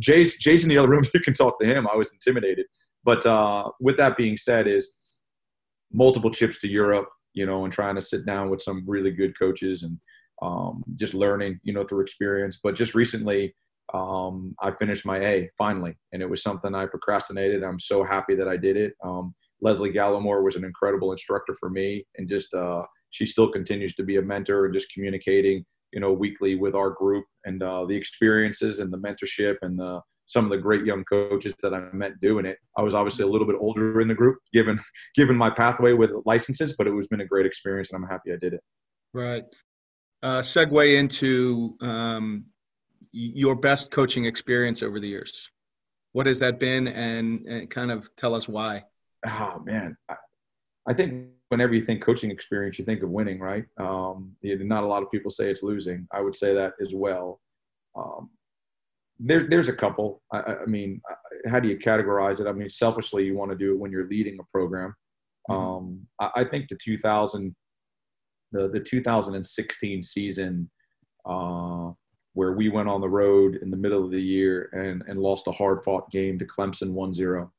Jay's, 0.00 0.36
Jay's 0.36 0.64
in 0.64 0.68
the 0.68 0.78
other 0.78 0.88
room. 0.88 1.04
You 1.14 1.20
can 1.20 1.34
talk 1.34 1.60
to 1.60 1.66
him. 1.66 1.86
I 1.86 1.96
was 1.96 2.12
intimidated. 2.12 2.66
But 3.04 3.24
uh, 3.24 3.70
with 3.80 3.96
that 3.98 4.16
being 4.16 4.36
said, 4.36 4.66
is 4.66 4.90
multiple 5.92 6.30
trips 6.30 6.58
to 6.60 6.68
Europe, 6.68 7.08
you 7.34 7.46
know, 7.46 7.64
and 7.64 7.72
trying 7.72 7.96
to 7.96 8.02
sit 8.02 8.24
down 8.24 8.50
with 8.50 8.62
some 8.62 8.84
really 8.86 9.10
good 9.10 9.38
coaches 9.38 9.82
and 9.82 9.98
um, 10.42 10.82
just 10.94 11.14
learning, 11.14 11.60
you 11.62 11.72
know, 11.72 11.84
through 11.84 12.00
experience. 12.00 12.58
But 12.62 12.74
just 12.74 12.94
recently, 12.94 13.54
um, 13.92 14.54
I 14.60 14.70
finished 14.72 15.04
my 15.04 15.18
A 15.18 15.50
finally, 15.58 15.94
and 16.12 16.22
it 16.22 16.28
was 16.28 16.42
something 16.42 16.74
I 16.74 16.86
procrastinated. 16.86 17.62
I'm 17.62 17.78
so 17.78 18.02
happy 18.02 18.34
that 18.34 18.48
I 18.48 18.56
did 18.56 18.76
it. 18.76 18.94
Um, 19.04 19.34
Lesle 19.62 19.92
Gallimore 19.92 20.42
was 20.42 20.56
an 20.56 20.64
incredible 20.64 21.12
instructor 21.12 21.54
for 21.58 21.70
me, 21.70 22.06
and 22.16 22.28
just 22.28 22.52
uh, 22.54 22.82
she 23.10 23.26
still 23.26 23.48
continues 23.48 23.94
to 23.94 24.02
be 24.02 24.16
a 24.16 24.22
mentor 24.22 24.64
and 24.64 24.74
just 24.74 24.92
communicating, 24.92 25.64
you 25.92 26.00
know, 26.00 26.12
weekly 26.12 26.54
with 26.54 26.74
our 26.74 26.90
group 26.90 27.24
and 27.44 27.62
uh, 27.62 27.84
the 27.84 27.94
experiences 27.94 28.80
and 28.80 28.92
the 28.92 28.98
mentorship 28.98 29.56
and 29.62 29.78
the, 29.78 30.00
some 30.26 30.44
of 30.44 30.50
the 30.50 30.58
great 30.58 30.84
young 30.84 31.04
coaches 31.04 31.54
that 31.62 31.74
I 31.74 31.80
met 31.92 32.20
doing 32.20 32.46
it. 32.46 32.58
I 32.76 32.82
was 32.82 32.94
obviously 32.94 33.24
a 33.24 33.28
little 33.28 33.46
bit 33.46 33.56
older 33.58 34.00
in 34.00 34.08
the 34.08 34.14
group, 34.14 34.38
given 34.52 34.78
given 35.14 35.36
my 35.36 35.50
pathway 35.50 35.92
with 35.92 36.12
licenses, 36.24 36.74
but 36.76 36.86
it 36.86 36.92
was 36.92 37.06
been 37.06 37.20
a 37.20 37.26
great 37.26 37.46
experience, 37.46 37.92
and 37.92 38.02
I'm 38.02 38.08
happy 38.08 38.32
I 38.32 38.36
did 38.36 38.54
it. 38.54 38.60
Right. 39.12 39.44
Uh, 40.22 40.40
segue 40.40 40.98
into 40.98 41.76
um, 41.82 42.46
your 43.12 43.54
best 43.54 43.90
coaching 43.90 44.24
experience 44.24 44.82
over 44.82 44.98
the 44.98 45.08
years? 45.08 45.50
What 46.12 46.26
has 46.26 46.40
that 46.40 46.58
been, 46.58 46.88
and, 46.88 47.46
and 47.46 47.70
kind 47.70 47.90
of 47.90 48.14
tell 48.16 48.34
us 48.34 48.48
why? 48.48 48.84
Oh 49.26 49.62
man, 49.64 49.96
I, 50.08 50.16
I, 50.86 50.94
think 50.94 51.28
whenever 51.48 51.74
you 51.74 51.82
think 51.82 52.02
coaching 52.02 52.30
experience, 52.30 52.78
you 52.78 52.84
think 52.84 53.02
of 53.02 53.10
winning, 53.10 53.40
right? 53.40 53.64
Um, 53.78 54.34
not 54.42 54.84
a 54.84 54.86
lot 54.86 55.02
of 55.02 55.10
people 55.10 55.30
say 55.30 55.50
it's 55.50 55.62
losing. 55.62 56.06
I 56.12 56.20
would 56.20 56.36
say 56.36 56.54
that 56.54 56.74
as 56.80 56.94
well. 56.94 57.40
Um, 57.96 58.30
there, 59.18 59.48
there's 59.48 59.68
a 59.68 59.72
couple. 59.72 60.22
I, 60.32 60.40
I, 60.40 60.66
mean, 60.66 61.00
how 61.46 61.60
do 61.60 61.68
you 61.68 61.78
categorize 61.78 62.40
it? 62.40 62.46
I 62.46 62.52
mean, 62.52 62.70
selfishly, 62.70 63.24
you 63.24 63.36
want 63.36 63.50
to 63.50 63.56
do 63.56 63.72
it 63.72 63.78
when 63.78 63.90
you're 63.90 64.08
leading 64.08 64.38
a 64.40 64.44
program. 64.52 64.94
Mm-hmm. 65.48 65.60
Um, 65.60 66.06
I, 66.20 66.30
I, 66.36 66.44
think 66.44 66.68
the 66.68 66.76
2000, 66.76 67.54
the 68.52 68.68
the 68.68 68.80
2016 68.80 70.02
season. 70.02 70.70
Uh, 71.26 71.92
where 72.34 72.52
we 72.52 72.68
went 72.68 72.88
on 72.88 73.00
the 73.00 73.08
road 73.08 73.58
in 73.62 73.70
the 73.70 73.76
middle 73.76 74.04
of 74.04 74.10
the 74.10 74.20
year 74.20 74.68
and, 74.72 75.02
and 75.06 75.20
lost 75.20 75.46
a 75.46 75.52
hard 75.52 75.82
fought 75.84 76.10
game 76.10 76.38
to 76.38 76.44
Clemson 76.44 76.90
1 76.90 77.14
0. 77.14 77.50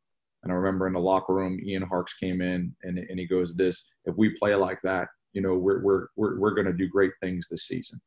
And 0.43 0.51
I 0.51 0.55
remember 0.55 0.85
in 0.85 0.93
the 0.93 0.99
locker 0.99 1.33
room, 1.33 1.59
Ian 1.63 1.81
Harkes 1.81 2.13
came 2.13 2.41
in 2.41 2.75
and, 2.83 2.99
and 2.99 3.17
he 3.17 3.25
goes, 3.25 3.55
This, 3.55 3.83
if 4.05 4.15
we 4.15 4.37
play 4.37 4.53
like 4.53 4.79
that, 4.83 5.07
you 5.33 5.41
know, 5.41 5.57
we're, 5.57 5.81
we're, 5.81 6.07
we're, 6.15 6.39
we're 6.39 6.53
going 6.53 6.67
to 6.67 6.73
do 6.73 6.87
great 6.87 7.13
things 7.21 7.47
this 7.49 7.67
season. 7.67 7.99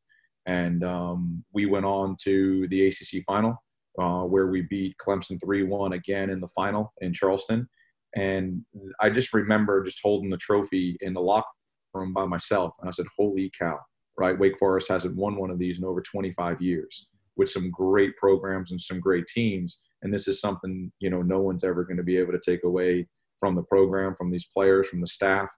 And 0.49 0.83
um, 0.83 1.43
we 1.53 1.65
went 1.65 1.85
on 1.85 2.17
to 2.23 2.67
the 2.69 2.87
ACC 2.87 3.23
final 3.25 3.61
uh, 3.99 4.23
where 4.23 4.47
we 4.47 4.61
beat 4.63 4.95
Clemson 4.97 5.39
3 5.43 5.63
1 5.63 5.93
again 5.93 6.29
in 6.29 6.39
the 6.39 6.47
final 6.47 6.93
in 7.01 7.13
Charleston. 7.13 7.67
And 8.15 8.63
I 8.99 9.09
just 9.09 9.33
remember 9.33 9.83
just 9.83 9.99
holding 10.01 10.29
the 10.29 10.37
trophy 10.37 10.97
in 11.01 11.13
the 11.13 11.21
locker 11.21 11.47
room 11.93 12.13
by 12.13 12.25
myself. 12.25 12.73
And 12.79 12.87
I 12.87 12.91
said, 12.91 13.05
Holy 13.17 13.51
cow 13.57 13.79
right? 14.19 14.37
Wake 14.37 14.57
Forest 14.57 14.89
hasn't 14.89 15.15
won 15.15 15.37
one 15.37 15.49
of 15.49 15.57
these 15.57 15.79
in 15.79 15.85
over 15.85 16.01
25 16.01 16.61
years 16.61 17.07
with 17.37 17.49
some 17.49 17.71
great 17.71 18.15
programs 18.17 18.71
and 18.71 18.81
some 18.81 18.99
great 18.99 19.25
teams. 19.27 19.77
And 20.01 20.13
this 20.13 20.27
is 20.27 20.41
something, 20.41 20.91
you 20.99 21.09
know, 21.09 21.21
no 21.21 21.39
one's 21.39 21.63
ever 21.63 21.85
going 21.85 21.97
to 21.97 22.03
be 22.03 22.17
able 22.17 22.33
to 22.33 22.41
take 22.45 22.65
away 22.65 23.07
from 23.39 23.55
the 23.55 23.63
program, 23.63 24.13
from 24.13 24.29
these 24.29 24.45
players, 24.53 24.87
from 24.89 24.99
the 24.99 25.07
staff. 25.07 25.49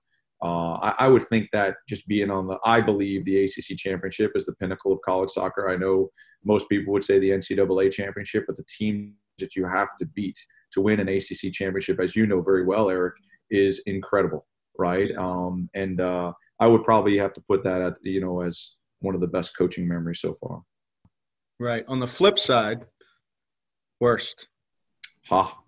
Uh, 0.44 0.74
I, 0.74 0.96
I, 1.00 1.08
would 1.08 1.28
think 1.28 1.50
that 1.54 1.76
just 1.88 2.08
being 2.08 2.32
on 2.32 2.48
the, 2.48 2.58
I 2.66 2.82
believe 2.82 3.24
the 3.26 3.44
ACC 3.44 3.78
championship 3.78 4.32
is 4.34 4.44
the 4.44 4.56
pinnacle 4.56 4.92
of 4.92 5.00
college 5.06 5.30
soccer. 5.30 5.70
I 5.70 5.76
know 5.76 6.10
most 6.44 6.68
people 6.68 6.94
would 6.94 7.04
say 7.04 7.20
the 7.20 7.30
NCAA 7.30 7.92
championship, 7.92 8.46
but 8.48 8.58
the 8.58 8.66
team 8.66 9.14
that 9.38 9.56
you 9.56 9.66
have 9.66 9.96
to 10.00 10.06
beat 10.08 10.38
to 10.72 10.82
win 10.82 11.00
an 11.00 11.10
ACC 11.10 11.52
championship, 11.52 12.00
as 12.00 12.16
you 12.16 12.26
know 12.26 12.42
very 12.42 12.66
well, 12.66 12.90
Eric, 12.90 13.14
is 13.52 13.84
incredible, 13.86 14.48
right? 14.80 15.16
Um, 15.16 15.70
and 15.76 16.02
uh, 16.02 16.34
I 16.60 16.68
would 16.68 16.84
probably 16.84 17.18
have 17.20 17.34
to 17.34 17.42
put 17.42 17.64
that 17.64 17.82
at 17.82 17.94
you 18.02 18.22
know 18.22 18.42
as 18.42 18.72
one 19.00 19.14
of 19.14 19.22
the 19.22 19.28
best 19.28 19.56
coaching 19.56 19.88
memories 19.88 20.22
so 20.22 20.38
far. 20.42 20.62
Right. 21.60 21.86
On 21.88 22.00
the 22.00 22.08
flip 22.08 22.40
side, 22.40 22.86
worst. 24.00 24.48
Ha. 25.28 25.61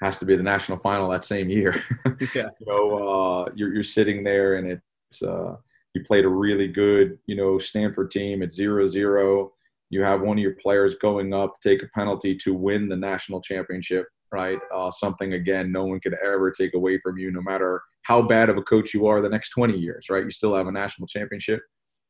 Has 0.00 0.18
to 0.18 0.24
be 0.24 0.36
the 0.36 0.42
national 0.42 0.78
final 0.78 1.10
that 1.10 1.24
same 1.24 1.50
year. 1.50 1.82
yeah. 2.34 2.48
you 2.60 2.66
know, 2.66 2.96
uh, 2.96 3.50
you're 3.54 3.74
you're 3.74 3.82
sitting 3.82 4.24
there 4.24 4.56
and 4.56 4.70
it's 4.70 5.22
uh, 5.22 5.56
you 5.94 6.02
played 6.04 6.24
a 6.24 6.28
really 6.28 6.68
good 6.68 7.18
you 7.26 7.36
know 7.36 7.58
Stanford 7.58 8.10
team 8.10 8.42
at 8.42 8.52
zero 8.52 8.86
zero. 8.86 9.52
You 9.90 10.02
have 10.02 10.20
one 10.20 10.38
of 10.38 10.42
your 10.42 10.54
players 10.54 10.94
going 10.94 11.34
up 11.34 11.54
to 11.54 11.68
take 11.68 11.82
a 11.82 11.88
penalty 11.88 12.36
to 12.44 12.54
win 12.54 12.88
the 12.88 12.96
national 12.96 13.40
championship 13.42 14.06
right? 14.32 14.58
Uh, 14.74 14.90
something 14.90 15.34
again, 15.34 15.72
no 15.72 15.84
one 15.84 16.00
could 16.00 16.14
ever 16.24 16.50
take 16.50 16.74
away 16.74 16.98
from 17.00 17.18
you, 17.18 17.30
no 17.30 17.42
matter 17.42 17.82
how 18.02 18.22
bad 18.22 18.48
of 18.48 18.56
a 18.56 18.62
coach 18.62 18.94
you 18.94 19.06
are 19.06 19.20
the 19.20 19.28
next 19.28 19.50
20 19.50 19.78
years, 19.78 20.06
right? 20.08 20.24
You 20.24 20.30
still 20.30 20.54
have 20.54 20.66
a 20.66 20.72
national 20.72 21.08
championship 21.08 21.60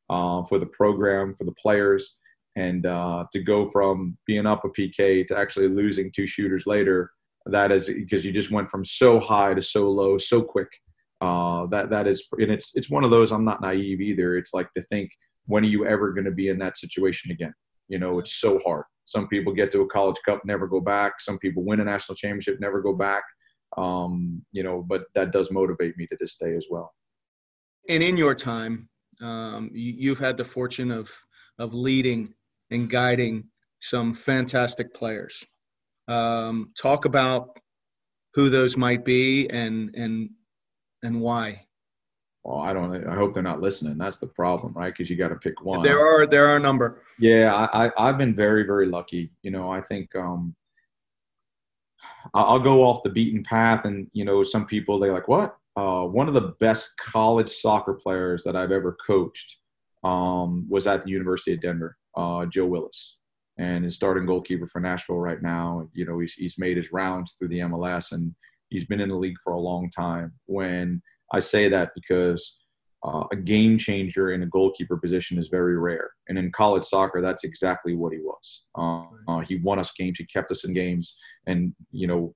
uh, 0.08 0.44
for 0.44 0.58
the 0.58 0.66
program, 0.66 1.34
for 1.36 1.44
the 1.44 1.52
players, 1.52 2.16
and 2.56 2.84
uh, 2.86 3.24
to 3.32 3.40
go 3.40 3.70
from 3.70 4.16
being 4.26 4.46
up 4.46 4.64
a 4.64 4.68
PK 4.68 5.26
to 5.26 5.38
actually 5.38 5.68
losing 5.68 6.10
two 6.12 6.26
shooters 6.26 6.66
later, 6.66 7.10
that 7.46 7.72
is 7.72 7.88
because 7.88 8.24
you 8.24 8.32
just 8.32 8.50
went 8.50 8.70
from 8.70 8.84
so 8.84 9.18
high 9.18 9.54
to 9.54 9.62
so 9.62 9.90
low 9.90 10.18
so 10.18 10.42
quick. 10.42 10.68
Uh, 11.20 11.66
that 11.66 11.90
that 11.90 12.06
is, 12.06 12.26
and 12.38 12.50
it's 12.50 12.72
it's 12.74 12.90
one 12.90 13.04
of 13.04 13.10
those. 13.10 13.30
I'm 13.30 13.44
not 13.44 13.60
naive 13.60 14.00
either. 14.00 14.36
It's 14.36 14.54
like 14.54 14.72
to 14.72 14.82
think, 14.82 15.10
when 15.46 15.64
are 15.64 15.68
you 15.68 15.86
ever 15.86 16.12
going 16.12 16.24
to 16.24 16.30
be 16.30 16.48
in 16.48 16.58
that 16.58 16.78
situation 16.78 17.30
again? 17.30 17.52
You 17.88 17.98
know, 17.98 18.18
it's 18.18 18.36
so 18.36 18.58
hard. 18.60 18.84
Some 19.04 19.28
people 19.28 19.52
get 19.52 19.72
to 19.72 19.80
a 19.80 19.88
college 19.88 20.18
cup, 20.24 20.42
never 20.44 20.66
go 20.66 20.80
back. 20.80 21.20
Some 21.20 21.38
people 21.38 21.64
win 21.64 21.80
a 21.80 21.84
national 21.84 22.16
championship, 22.16 22.60
never 22.60 22.80
go 22.80 22.92
back. 22.94 23.24
Um, 23.76 24.42
you 24.52 24.62
know, 24.62 24.84
but 24.88 25.02
that 25.14 25.32
does 25.32 25.50
motivate 25.50 25.96
me 25.96 26.06
to 26.06 26.16
this 26.18 26.36
day 26.36 26.54
as 26.56 26.66
well. 26.70 26.92
And 27.88 28.02
in 28.02 28.16
your 28.16 28.34
time, 28.34 28.88
um, 29.20 29.70
you, 29.72 30.10
have 30.10 30.18
had 30.18 30.36
the 30.36 30.44
fortune 30.44 30.90
of 30.90 31.10
of 31.58 31.74
leading 31.74 32.28
and 32.70 32.88
guiding 32.88 33.48
some 33.80 34.14
fantastic 34.14 34.94
players. 34.94 35.44
Um, 36.10 36.72
talk 36.76 37.04
about 37.04 37.58
who 38.34 38.50
those 38.50 38.76
might 38.76 39.04
be 39.04 39.48
and 39.48 39.94
and 39.94 40.30
and 41.02 41.20
why. 41.20 41.66
Well, 42.42 42.58
I 42.58 42.72
don't. 42.72 43.06
I 43.06 43.14
hope 43.14 43.34
they're 43.34 43.42
not 43.42 43.60
listening. 43.60 43.98
That's 43.98 44.18
the 44.18 44.26
problem, 44.26 44.72
right? 44.72 44.92
Because 44.92 45.10
you 45.10 45.16
got 45.16 45.28
to 45.28 45.36
pick 45.36 45.62
one. 45.62 45.82
There 45.82 46.00
are 46.00 46.26
there 46.26 46.46
are 46.46 46.56
a 46.56 46.60
number. 46.60 47.02
Yeah, 47.18 47.54
I, 47.54 47.90
I 47.98 48.06
have 48.06 48.18
been 48.18 48.34
very 48.34 48.64
very 48.64 48.86
lucky. 48.86 49.30
You 49.42 49.50
know, 49.50 49.70
I 49.70 49.82
think 49.82 50.14
um, 50.16 50.54
I'll 52.34 52.58
go 52.58 52.82
off 52.82 53.02
the 53.02 53.10
beaten 53.10 53.42
path, 53.42 53.84
and 53.84 54.08
you 54.12 54.24
know, 54.24 54.42
some 54.42 54.66
people 54.66 54.98
they 54.98 55.10
like 55.10 55.28
what. 55.28 55.56
Uh, 55.76 56.04
one 56.04 56.28
of 56.28 56.34
the 56.34 56.54
best 56.60 56.96
college 56.96 57.48
soccer 57.48 57.94
players 57.94 58.42
that 58.44 58.56
I've 58.56 58.72
ever 58.72 58.96
coached 59.06 59.56
um, 60.02 60.66
was 60.68 60.86
at 60.86 61.02
the 61.02 61.10
University 61.10 61.52
of 61.52 61.60
Denver, 61.60 61.96
uh, 62.16 62.46
Joe 62.46 62.66
Willis, 62.66 63.16
and 63.60 63.84
is 63.84 63.94
starting 63.94 64.24
goalkeeper 64.24 64.66
for 64.66 64.80
Nashville 64.80 65.18
right 65.18 65.42
now. 65.42 65.88
You 65.92 66.06
know, 66.06 66.18
he's 66.18 66.32
he's 66.32 66.58
made 66.58 66.78
his 66.78 66.92
rounds 66.92 67.34
through 67.38 67.48
the 67.48 67.60
MLS, 67.60 68.12
and 68.12 68.34
he's 68.70 68.86
been 68.86 69.00
in 69.00 69.10
the 69.10 69.14
league 69.14 69.36
for 69.44 69.52
a 69.52 69.60
long 69.60 69.90
time. 69.90 70.32
When 70.46 71.02
I 71.32 71.40
say 71.40 71.68
that 71.68 71.90
because 71.94 72.58
uh, 73.04 73.24
a 73.30 73.36
game 73.36 73.76
changer 73.76 74.32
in 74.32 74.42
a 74.42 74.46
goalkeeper 74.46 74.96
position 74.96 75.38
is 75.38 75.48
very 75.48 75.78
rare. 75.78 76.10
And 76.28 76.38
in 76.38 76.50
college 76.52 76.84
soccer, 76.84 77.20
that's 77.20 77.44
exactly 77.44 77.94
what 77.94 78.12
he 78.12 78.18
was. 78.18 78.62
Uh, 78.78 79.04
uh, 79.30 79.40
he 79.40 79.56
won 79.56 79.78
us 79.78 79.92
games, 79.92 80.18
he 80.18 80.26
kept 80.26 80.50
us 80.50 80.64
in 80.64 80.72
games, 80.72 81.14
and 81.46 81.74
you 81.92 82.06
know 82.06 82.34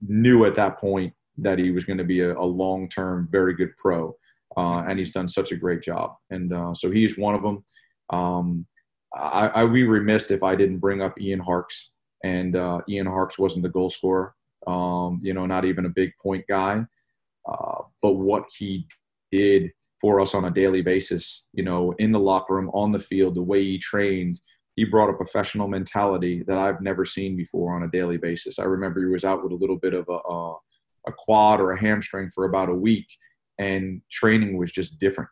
knew 0.00 0.44
at 0.44 0.54
that 0.54 0.78
point 0.78 1.12
that 1.38 1.58
he 1.58 1.70
was 1.70 1.84
going 1.84 1.98
to 1.98 2.04
be 2.04 2.20
a, 2.20 2.36
a 2.36 2.44
long-term, 2.44 3.28
very 3.32 3.54
good 3.54 3.70
pro. 3.78 4.14
Uh, 4.56 4.84
and 4.86 4.98
he's 4.98 5.12
done 5.12 5.28
such 5.28 5.50
a 5.50 5.56
great 5.56 5.82
job. 5.82 6.14
And 6.30 6.52
uh, 6.52 6.74
so 6.74 6.90
he's 6.90 7.16
one 7.16 7.34
of 7.34 7.42
them. 7.42 7.64
Um, 8.10 8.66
I, 9.14 9.62
I 9.62 9.66
be 9.66 9.84
remiss 9.84 10.30
if 10.30 10.42
I 10.42 10.56
didn't 10.56 10.78
bring 10.78 11.02
up 11.02 11.20
Ian 11.20 11.40
Harkes, 11.40 11.90
And 12.22 12.56
uh, 12.56 12.80
Ian 12.88 13.06
Harkes 13.06 13.38
wasn't 13.38 13.62
the 13.62 13.68
goal 13.68 13.90
scorer, 13.90 14.34
um, 14.66 15.20
you 15.22 15.34
know, 15.34 15.46
not 15.46 15.64
even 15.64 15.86
a 15.86 15.90
big 15.90 16.12
point 16.22 16.44
guy. 16.48 16.84
Uh, 17.48 17.82
but 18.00 18.12
what 18.12 18.44
he 18.56 18.86
did 19.30 19.72
for 20.00 20.20
us 20.20 20.34
on 20.34 20.44
a 20.44 20.50
daily 20.50 20.82
basis, 20.82 21.46
you 21.52 21.64
know, 21.64 21.92
in 21.98 22.12
the 22.12 22.18
locker 22.18 22.54
room, 22.54 22.70
on 22.70 22.92
the 22.92 22.98
field, 22.98 23.34
the 23.34 23.42
way 23.42 23.62
he 23.62 23.78
trains, 23.78 24.42
he 24.76 24.84
brought 24.84 25.10
a 25.10 25.14
professional 25.14 25.68
mentality 25.68 26.42
that 26.46 26.58
I've 26.58 26.80
never 26.80 27.04
seen 27.04 27.36
before 27.36 27.74
on 27.74 27.82
a 27.82 27.90
daily 27.90 28.16
basis. 28.16 28.58
I 28.58 28.64
remember 28.64 29.00
he 29.00 29.06
was 29.06 29.24
out 29.24 29.42
with 29.42 29.52
a 29.52 29.56
little 29.56 29.76
bit 29.76 29.94
of 29.94 30.08
a, 30.08 30.12
a, 30.12 30.54
a 31.08 31.12
quad 31.12 31.60
or 31.60 31.72
a 31.72 31.80
hamstring 31.80 32.30
for 32.34 32.44
about 32.44 32.68
a 32.68 32.74
week, 32.74 33.06
and 33.58 34.00
training 34.10 34.56
was 34.56 34.72
just 34.72 34.98
different. 34.98 35.30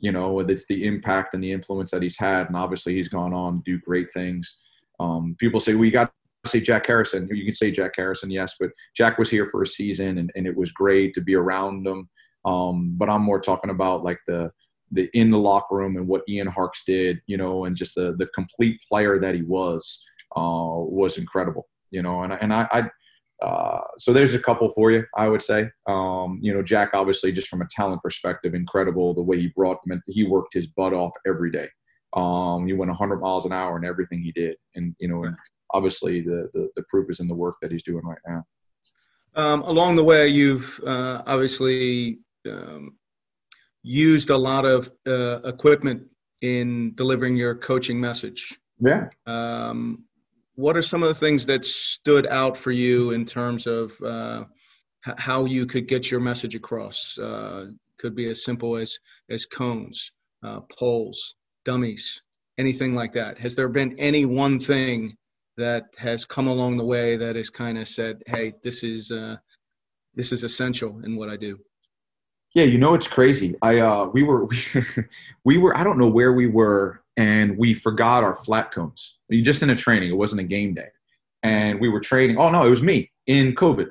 You 0.00 0.12
know, 0.12 0.40
it's 0.40 0.66
the 0.66 0.86
impact 0.86 1.34
and 1.34 1.42
the 1.42 1.52
influence 1.52 1.90
that 1.92 2.02
he's 2.02 2.18
had, 2.18 2.48
and 2.48 2.56
obviously 2.56 2.94
he's 2.94 3.08
gone 3.08 3.32
on 3.32 3.56
to 3.56 3.62
do 3.64 3.78
great 3.78 4.12
things. 4.12 4.58
Um, 5.00 5.34
people 5.38 5.60
say 5.60 5.74
we 5.74 5.90
got 5.90 6.12
to 6.44 6.50
say 6.50 6.60
Jack 6.60 6.86
Harrison. 6.86 7.28
You 7.30 7.44
can 7.44 7.54
say 7.54 7.70
Jack 7.70 7.92
Harrison, 7.96 8.30
yes, 8.30 8.54
but 8.58 8.70
Jack 8.94 9.18
was 9.18 9.30
here 9.30 9.48
for 9.48 9.62
a 9.62 9.66
season, 9.66 10.18
and, 10.18 10.30
and 10.34 10.46
it 10.46 10.56
was 10.56 10.72
great 10.72 11.14
to 11.14 11.20
be 11.20 11.34
around 11.34 11.86
him. 11.86 12.08
Um, 12.44 12.94
but 12.96 13.08
I'm 13.08 13.22
more 13.22 13.40
talking 13.40 13.70
about 13.70 14.04
like 14.04 14.18
the 14.26 14.50
the 14.92 15.08
in 15.14 15.30
the 15.30 15.38
locker 15.38 15.76
room 15.76 15.96
and 15.96 16.06
what 16.06 16.22
Ian 16.28 16.46
Harkes 16.46 16.84
did, 16.84 17.20
you 17.26 17.36
know, 17.36 17.64
and 17.64 17.76
just 17.76 17.94
the 17.94 18.14
the 18.18 18.26
complete 18.28 18.80
player 18.88 19.18
that 19.18 19.34
he 19.34 19.42
was 19.42 20.02
uh, 20.36 20.76
was 20.76 21.16
incredible, 21.16 21.68
you 21.90 22.02
know. 22.02 22.22
And 22.22 22.32
and 22.34 22.52
I, 22.52 22.68
I 22.70 22.82
uh, 23.44 23.80
so 23.98 24.10
there's 24.12 24.34
a 24.34 24.38
couple 24.38 24.72
for 24.72 24.90
you, 24.90 25.04
I 25.16 25.28
would 25.28 25.42
say. 25.42 25.68
Um, 25.86 26.38
you 26.40 26.54
know, 26.54 26.62
Jack 26.62 26.90
obviously 26.94 27.30
just 27.30 27.48
from 27.48 27.60
a 27.60 27.68
talent 27.70 28.02
perspective, 28.02 28.54
incredible 28.54 29.12
the 29.12 29.22
way 29.22 29.38
he 29.38 29.48
brought 29.48 29.78
he 30.06 30.24
worked 30.24 30.54
his 30.54 30.66
butt 30.66 30.94
off 30.94 31.12
every 31.26 31.50
day. 31.50 31.68
Um, 32.14 32.66
he 32.66 32.72
went 32.72 32.90
100 32.90 33.20
miles 33.20 33.44
an 33.44 33.52
hour 33.52 33.76
in 33.76 33.84
everything 33.84 34.22
he 34.22 34.32
did, 34.32 34.56
and 34.76 34.94
you 34.98 35.08
know, 35.08 35.30
obviously 35.72 36.22
the, 36.22 36.48
the, 36.54 36.70
the 36.74 36.84
proof 36.88 37.10
is 37.10 37.20
in 37.20 37.28
the 37.28 37.34
work 37.34 37.56
that 37.60 37.70
he's 37.70 37.82
doing 37.82 38.04
right 38.04 38.18
now. 38.26 38.44
Um, 39.36 39.62
along 39.62 39.96
the 39.96 40.04
way, 40.04 40.28
you've 40.28 40.80
uh, 40.86 41.22
obviously 41.26 42.20
um, 42.48 42.96
used 43.82 44.30
a 44.30 44.36
lot 44.36 44.64
of 44.64 44.90
uh, 45.06 45.40
equipment 45.44 46.02
in 46.40 46.94
delivering 46.94 47.36
your 47.36 47.54
coaching 47.54 48.00
message. 48.00 48.58
Yeah. 48.80 49.08
Um, 49.26 50.04
what 50.54 50.76
are 50.76 50.82
some 50.82 51.02
of 51.02 51.08
the 51.08 51.14
things 51.14 51.46
that 51.46 51.64
stood 51.64 52.26
out 52.26 52.56
for 52.56 52.72
you 52.72 53.10
in 53.10 53.24
terms 53.24 53.66
of 53.66 54.00
uh, 54.02 54.44
how 55.02 55.44
you 55.44 55.66
could 55.66 55.88
get 55.88 56.10
your 56.10 56.20
message 56.20 56.54
across? 56.54 57.18
Uh, 57.18 57.66
could 57.98 58.14
be 58.14 58.28
as 58.28 58.44
simple 58.44 58.76
as 58.76 58.98
as 59.30 59.46
cones, 59.46 60.12
uh, 60.42 60.60
poles, 60.78 61.34
dummies, 61.64 62.22
anything 62.58 62.94
like 62.94 63.12
that. 63.12 63.38
Has 63.38 63.54
there 63.54 63.68
been 63.68 63.98
any 63.98 64.24
one 64.24 64.58
thing 64.58 65.16
that 65.56 65.84
has 65.96 66.26
come 66.26 66.48
along 66.48 66.76
the 66.76 66.84
way 66.84 67.16
that 67.16 67.36
has 67.36 67.50
kind 67.50 67.78
of 67.78 67.88
said, 67.88 68.22
"Hey, 68.26 68.54
this 68.62 68.82
is 68.82 69.10
uh, 69.10 69.36
this 70.14 70.32
is 70.32 70.44
essential 70.44 71.00
in 71.04 71.16
what 71.16 71.28
I 71.28 71.36
do." 71.36 71.58
Yeah, 72.54 72.64
you 72.64 72.78
know 72.78 72.94
it's 72.94 73.06
crazy. 73.06 73.54
I 73.62 73.80
uh, 73.80 74.06
we 74.06 74.22
were 74.22 74.46
we, 74.46 74.58
we 75.44 75.58
were 75.58 75.76
I 75.76 75.84
don't 75.84 75.98
know 75.98 76.08
where 76.08 76.32
we 76.32 76.46
were, 76.46 77.00
and 77.16 77.56
we 77.56 77.74
forgot 77.74 78.24
our 78.24 78.36
flat 78.36 78.70
cones. 78.70 79.18
Just 79.30 79.62
in 79.62 79.70
a 79.70 79.76
training. 79.76 80.10
It 80.10 80.16
wasn't 80.16 80.40
a 80.40 80.44
game 80.44 80.74
day, 80.74 80.88
and 81.42 81.80
we 81.80 81.88
were 81.88 82.00
training. 82.00 82.38
Oh 82.38 82.50
no, 82.50 82.64
it 82.66 82.70
was 82.70 82.82
me 82.82 83.10
in 83.26 83.54
COVID. 83.54 83.88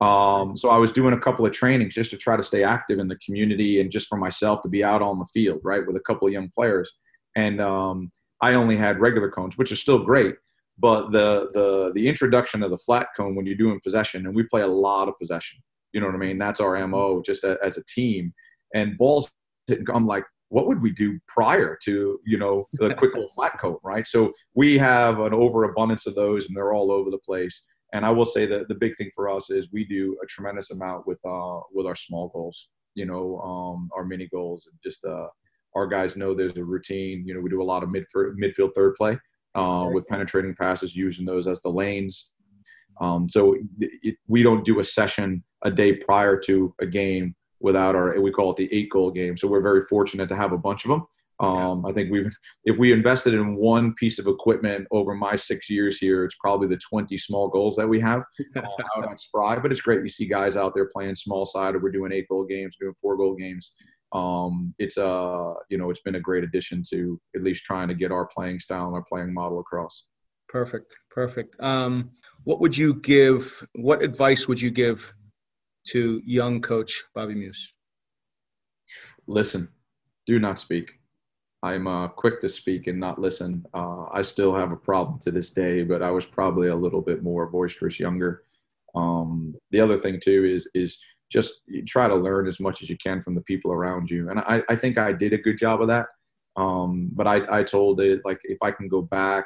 Um, 0.00 0.56
so 0.56 0.68
I 0.68 0.78
was 0.78 0.92
doing 0.92 1.12
a 1.12 1.18
couple 1.18 1.44
of 1.44 1.52
trainings 1.52 1.94
just 1.94 2.10
to 2.10 2.16
try 2.16 2.36
to 2.36 2.42
stay 2.42 2.62
active 2.62 3.00
in 3.00 3.08
the 3.08 3.16
community 3.16 3.80
and 3.80 3.90
just 3.90 4.06
for 4.06 4.16
myself 4.16 4.62
to 4.62 4.68
be 4.68 4.84
out 4.84 5.02
on 5.02 5.18
the 5.18 5.26
field, 5.26 5.60
right, 5.64 5.84
with 5.84 5.96
a 5.96 6.00
couple 6.00 6.28
of 6.28 6.32
young 6.32 6.48
players. 6.54 6.92
And 7.34 7.60
um, 7.60 8.12
I 8.40 8.54
only 8.54 8.76
had 8.76 9.00
regular 9.00 9.28
cones, 9.28 9.58
which 9.58 9.72
is 9.72 9.80
still 9.80 9.98
great. 10.04 10.36
But 10.78 11.10
the 11.10 11.50
the 11.52 11.92
the 11.94 12.06
introduction 12.06 12.62
of 12.62 12.70
the 12.70 12.78
flat 12.78 13.08
cone 13.16 13.34
when 13.34 13.46
you're 13.46 13.56
doing 13.56 13.80
possession, 13.82 14.26
and 14.26 14.34
we 14.34 14.44
play 14.44 14.62
a 14.62 14.66
lot 14.66 15.08
of 15.08 15.18
possession. 15.18 15.58
You 15.92 16.00
know 16.00 16.06
what 16.06 16.14
I 16.14 16.18
mean? 16.18 16.38
That's 16.38 16.60
our 16.60 16.86
mo 16.86 17.22
just 17.24 17.44
a, 17.44 17.58
as 17.64 17.78
a 17.78 17.84
team. 17.84 18.32
And 18.74 18.96
balls, 18.98 19.32
I'm 19.92 20.06
like, 20.06 20.24
what 20.50 20.66
would 20.66 20.80
we 20.80 20.90
do 20.90 21.18
prior 21.26 21.78
to 21.84 22.20
you 22.24 22.38
know 22.38 22.64
the 22.72 22.94
quick 22.98 23.14
little 23.14 23.30
flat 23.34 23.58
cone, 23.58 23.78
right? 23.82 24.06
So 24.06 24.32
we 24.54 24.78
have 24.78 25.20
an 25.20 25.34
overabundance 25.34 26.06
of 26.06 26.14
those, 26.14 26.46
and 26.46 26.56
they're 26.56 26.72
all 26.72 26.90
over 26.90 27.10
the 27.10 27.18
place. 27.18 27.64
And 27.94 28.04
I 28.04 28.10
will 28.10 28.26
say 28.26 28.44
that 28.46 28.68
the 28.68 28.74
big 28.74 28.96
thing 28.96 29.10
for 29.14 29.30
us 29.30 29.50
is 29.50 29.68
we 29.72 29.84
do 29.84 30.16
a 30.22 30.26
tremendous 30.26 30.70
amount 30.70 31.06
with 31.06 31.20
uh, 31.24 31.60
with 31.72 31.86
our 31.86 31.94
small 31.94 32.28
goals. 32.28 32.68
You 32.94 33.06
know, 33.06 33.38
um, 33.40 33.88
our 33.94 34.04
mini 34.04 34.28
goals, 34.32 34.68
and 34.70 34.78
just 34.82 35.04
uh, 35.04 35.28
our 35.74 35.86
guys 35.86 36.16
know 36.16 36.34
there's 36.34 36.56
a 36.56 36.64
routine. 36.64 37.24
You 37.26 37.34
know, 37.34 37.40
we 37.40 37.50
do 37.50 37.62
a 37.62 37.64
lot 37.64 37.82
of 37.82 37.90
mid 37.90 38.04
midfield 38.14 38.74
third 38.74 38.94
play 38.96 39.18
uh, 39.54 39.88
with 39.92 40.06
penetrating 40.06 40.54
passes, 40.54 40.96
using 40.96 41.24
those 41.24 41.46
as 41.46 41.60
the 41.62 41.70
lanes. 41.70 42.32
Um, 43.00 43.28
so 43.28 43.56
it, 43.78 44.16
we 44.26 44.42
don't 44.42 44.64
do 44.64 44.80
a 44.80 44.84
session 44.84 45.44
a 45.64 45.70
day 45.70 45.94
prior 45.94 46.36
to 46.40 46.74
a 46.80 46.86
game 46.86 47.34
without 47.60 47.94
our 47.94 48.20
we 48.20 48.30
call 48.30 48.50
it 48.50 48.56
the 48.56 48.68
eight 48.72 48.90
goal 48.90 49.10
game. 49.10 49.36
So 49.36 49.48
we're 49.48 49.60
very 49.60 49.84
fortunate 49.84 50.28
to 50.28 50.36
have 50.36 50.52
a 50.52 50.58
bunch 50.58 50.84
of 50.84 50.90
them. 50.90 51.06
Um, 51.40 51.86
I 51.86 51.92
think 51.92 52.10
we've 52.10 52.34
if 52.64 52.78
we 52.78 52.90
invested 52.92 53.34
in 53.34 53.54
one 53.54 53.94
piece 53.94 54.18
of 54.18 54.26
equipment 54.26 54.88
over 54.90 55.14
my 55.14 55.36
six 55.36 55.70
years 55.70 55.98
here, 55.98 56.24
it's 56.24 56.34
probably 56.40 56.66
the 56.66 56.78
20 56.78 57.16
small 57.16 57.48
goals 57.48 57.76
that 57.76 57.88
we 57.88 58.00
have 58.00 58.22
uh, 58.56 58.62
out 58.96 59.08
on 59.08 59.16
Spry. 59.16 59.56
But 59.58 59.70
it's 59.70 59.80
great. 59.80 60.02
We 60.02 60.08
see 60.08 60.26
guys 60.26 60.56
out 60.56 60.74
there 60.74 60.90
playing 60.92 61.14
small 61.14 61.46
side. 61.46 61.80
We're 61.80 61.92
doing 61.92 62.12
eight 62.12 62.26
goal 62.28 62.44
games, 62.44 62.76
doing 62.80 62.94
four 63.00 63.16
goal 63.16 63.36
games 63.36 63.72
um, 64.12 64.74
it's 64.78 64.96
a 64.96 65.06
uh, 65.06 65.54
you 65.68 65.78
know 65.78 65.90
it's 65.90 66.00
been 66.00 66.14
a 66.14 66.20
great 66.20 66.44
addition 66.44 66.82
to 66.90 67.20
at 67.36 67.42
least 67.42 67.64
trying 67.64 67.88
to 67.88 67.94
get 67.94 68.12
our 68.12 68.26
playing 68.26 68.58
style 68.58 68.86
and 68.86 68.94
our 68.94 69.04
playing 69.04 69.34
model 69.34 69.60
across. 69.60 70.04
Perfect, 70.48 70.96
perfect. 71.10 71.56
Um, 71.60 72.10
what 72.44 72.60
would 72.60 72.76
you 72.76 72.94
give? 72.94 73.66
What 73.74 74.02
advice 74.02 74.48
would 74.48 74.60
you 74.60 74.70
give 74.70 75.12
to 75.92 76.20
young 76.24 76.60
coach 76.60 77.04
Bobby 77.14 77.34
Muuss? 77.34 77.72
Listen, 79.26 79.68
do 80.26 80.38
not 80.38 80.58
speak. 80.58 80.92
I'm 81.62 81.86
uh, 81.86 82.08
quick 82.08 82.40
to 82.42 82.48
speak 82.48 82.86
and 82.86 83.00
not 83.00 83.20
listen. 83.20 83.64
Uh, 83.74 84.04
I 84.12 84.22
still 84.22 84.54
have 84.54 84.70
a 84.70 84.76
problem 84.76 85.18
to 85.20 85.30
this 85.30 85.50
day, 85.50 85.82
but 85.82 86.02
I 86.02 86.10
was 86.10 86.24
probably 86.24 86.68
a 86.68 86.74
little 86.74 87.00
bit 87.00 87.22
more 87.22 87.46
boisterous 87.46 87.98
younger. 87.98 88.44
Um, 88.94 89.54
the 89.70 89.80
other 89.80 89.98
thing 89.98 90.20
too 90.22 90.44
is 90.44 90.68
is 90.74 90.98
just 91.30 91.60
try 91.86 92.08
to 92.08 92.14
learn 92.14 92.46
as 92.46 92.58
much 92.58 92.82
as 92.82 92.88
you 92.88 92.96
can 92.96 93.20
from 93.22 93.34
the 93.34 93.42
people 93.42 93.70
around 93.70 94.08
you. 94.08 94.30
And 94.30 94.40
I, 94.40 94.62
I 94.68 94.76
think 94.76 94.96
I 94.96 95.12
did 95.12 95.34
a 95.34 95.38
good 95.38 95.58
job 95.58 95.82
of 95.82 95.88
that. 95.88 96.06
Um, 96.56 97.10
but 97.12 97.26
I, 97.26 97.60
I 97.60 97.62
told 97.62 98.00
it 98.00 98.20
like 98.24 98.40
if 98.44 98.58
I 98.62 98.70
can 98.70 98.88
go 98.88 99.02
back, 99.02 99.44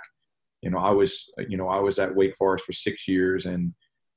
you 0.62 0.70
know, 0.70 0.78
I 0.78 0.90
was 0.90 1.30
you 1.48 1.56
know 1.56 1.68
I 1.68 1.80
was 1.80 1.98
at 1.98 2.14
Wake 2.14 2.36
Forest 2.36 2.64
for 2.64 2.72
six 2.72 3.08
years, 3.08 3.46
and 3.46 3.74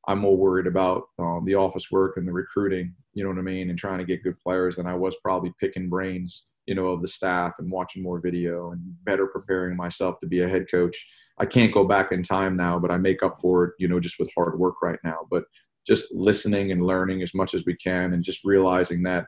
I'm 0.08 0.20
more 0.20 0.38
worried 0.38 0.68
about 0.68 1.04
um, 1.18 1.44
the 1.46 1.56
office 1.56 1.92
work 1.92 2.18
and 2.18 2.28
the 2.28 2.32
recruiting, 2.32 2.94
you 3.14 3.24
know 3.24 3.30
what 3.30 3.40
I 3.40 3.44
mean, 3.44 3.70
and 3.70 3.78
trying 3.78 4.00
to 4.00 4.06
get 4.06 4.24
good 4.24 4.40
players 4.40 4.76
than 4.76 4.88
I 4.88 4.94
was 4.94 5.16
probably 5.24 5.54
picking 5.60 5.90
brains, 5.90 6.48
you 6.66 6.76
know, 6.76 6.88
of 6.88 7.02
the 7.02 7.08
staff 7.08 7.54
and 7.60 7.72
watching 7.72 8.04
more 8.04 8.20
video 8.20 8.72
and 8.72 8.82
better 9.04 9.28
preparing 9.28 9.76
myself 9.76 10.20
to 10.20 10.28
be 10.28 10.42
a 10.42 10.48
head 10.48 10.68
coach. 10.70 11.06
I 11.40 11.46
can't 11.46 11.74
go 11.74 11.86
back 11.86 12.12
in 12.12 12.24
time 12.24 12.56
now, 12.56 12.78
but 12.80 12.92
I 12.92 12.98
make 12.98 13.24
up 13.24 13.40
for 13.40 13.66
it, 13.66 13.74
you 13.80 13.88
know, 13.88 14.00
just 14.00 14.20
with 14.20 14.32
hard 14.36 14.60
work 14.60 14.76
right 14.82 15.00
now. 15.04 15.28
But 15.30 15.46
just 15.88 16.14
listening 16.14 16.72
and 16.72 16.86
learning 16.86 17.22
as 17.22 17.34
much 17.34 17.54
as 17.54 17.64
we 17.66 17.76
can, 17.76 18.14
and 18.14 18.24
just 18.24 18.44
realizing 18.44 19.04
that 19.04 19.26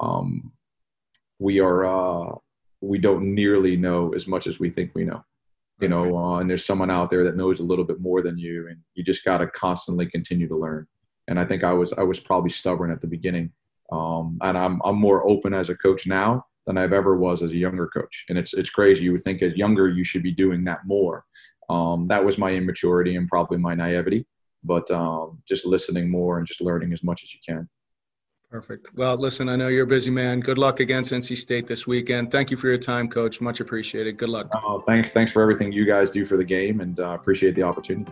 um, 0.00 0.52
we 1.38 1.60
are 1.60 1.84
uh, 1.84 2.34
we 2.80 2.98
don't 2.98 3.34
nearly 3.34 3.76
know 3.76 4.12
as 4.14 4.26
much 4.26 4.46
as 4.46 4.58
we 4.58 4.70
think 4.70 4.92
we 4.94 5.04
know 5.04 5.24
you 5.80 5.88
know, 5.88 6.16
uh, 6.16 6.38
and 6.40 6.50
there's 6.50 6.64
someone 6.64 6.90
out 6.90 7.10
there 7.10 7.24
that 7.24 7.36
knows 7.36 7.60
a 7.60 7.64
little 7.64 7.84
bit 7.84 8.00
more 8.00 8.22
than 8.22 8.38
you, 8.38 8.68
and 8.68 8.78
you 8.94 9.04
just 9.04 9.24
got 9.24 9.38
to 9.38 9.46
constantly 9.48 10.06
continue 10.06 10.48
to 10.48 10.56
learn. 10.56 10.86
And 11.28 11.38
I 11.38 11.44
think 11.44 11.64
I 11.64 11.72
was 11.72 11.92
I 11.92 12.02
was 12.02 12.20
probably 12.20 12.50
stubborn 12.50 12.90
at 12.90 13.00
the 13.00 13.06
beginning, 13.06 13.52
um, 13.92 14.38
and 14.42 14.56
I'm 14.56 14.80
I'm 14.84 14.96
more 14.96 15.28
open 15.28 15.54
as 15.54 15.70
a 15.70 15.76
coach 15.76 16.06
now 16.06 16.44
than 16.66 16.76
I've 16.76 16.92
ever 16.92 17.16
was 17.16 17.42
as 17.42 17.52
a 17.52 17.56
younger 17.56 17.86
coach. 17.88 18.24
And 18.28 18.38
it's 18.38 18.54
it's 18.54 18.70
crazy. 18.70 19.04
You 19.04 19.12
would 19.12 19.24
think 19.24 19.42
as 19.42 19.56
younger 19.56 19.88
you 19.88 20.04
should 20.04 20.22
be 20.22 20.32
doing 20.32 20.64
that 20.64 20.80
more. 20.86 21.24
Um, 21.68 22.08
that 22.08 22.24
was 22.24 22.36
my 22.36 22.50
immaturity 22.50 23.16
and 23.16 23.28
probably 23.28 23.58
my 23.58 23.74
naivety, 23.74 24.26
but 24.64 24.90
um, 24.90 25.40
just 25.46 25.64
listening 25.64 26.10
more 26.10 26.38
and 26.38 26.46
just 26.46 26.60
learning 26.60 26.92
as 26.92 27.04
much 27.04 27.22
as 27.22 27.32
you 27.32 27.40
can. 27.46 27.68
Perfect. 28.50 28.90
Well, 28.96 29.16
listen, 29.16 29.48
I 29.48 29.54
know 29.54 29.68
you're 29.68 29.84
a 29.84 29.86
busy 29.86 30.10
man. 30.10 30.40
Good 30.40 30.58
luck 30.58 30.80
against 30.80 31.12
NC 31.12 31.36
State 31.36 31.68
this 31.68 31.86
weekend. 31.86 32.32
Thank 32.32 32.50
you 32.50 32.56
for 32.56 32.66
your 32.66 32.78
time, 32.78 33.08
Coach. 33.08 33.40
Much 33.40 33.60
appreciated. 33.60 34.16
Good 34.16 34.28
luck. 34.28 34.48
Oh, 34.52 34.80
thanks. 34.80 35.12
Thanks 35.12 35.30
for 35.30 35.40
everything 35.40 35.70
you 35.70 35.86
guys 35.86 36.10
do 36.10 36.24
for 36.24 36.36
the 36.36 36.44
game, 36.44 36.80
and 36.80 36.98
uh, 36.98 37.10
appreciate 37.10 37.54
the 37.54 37.62
opportunity. 37.62 38.10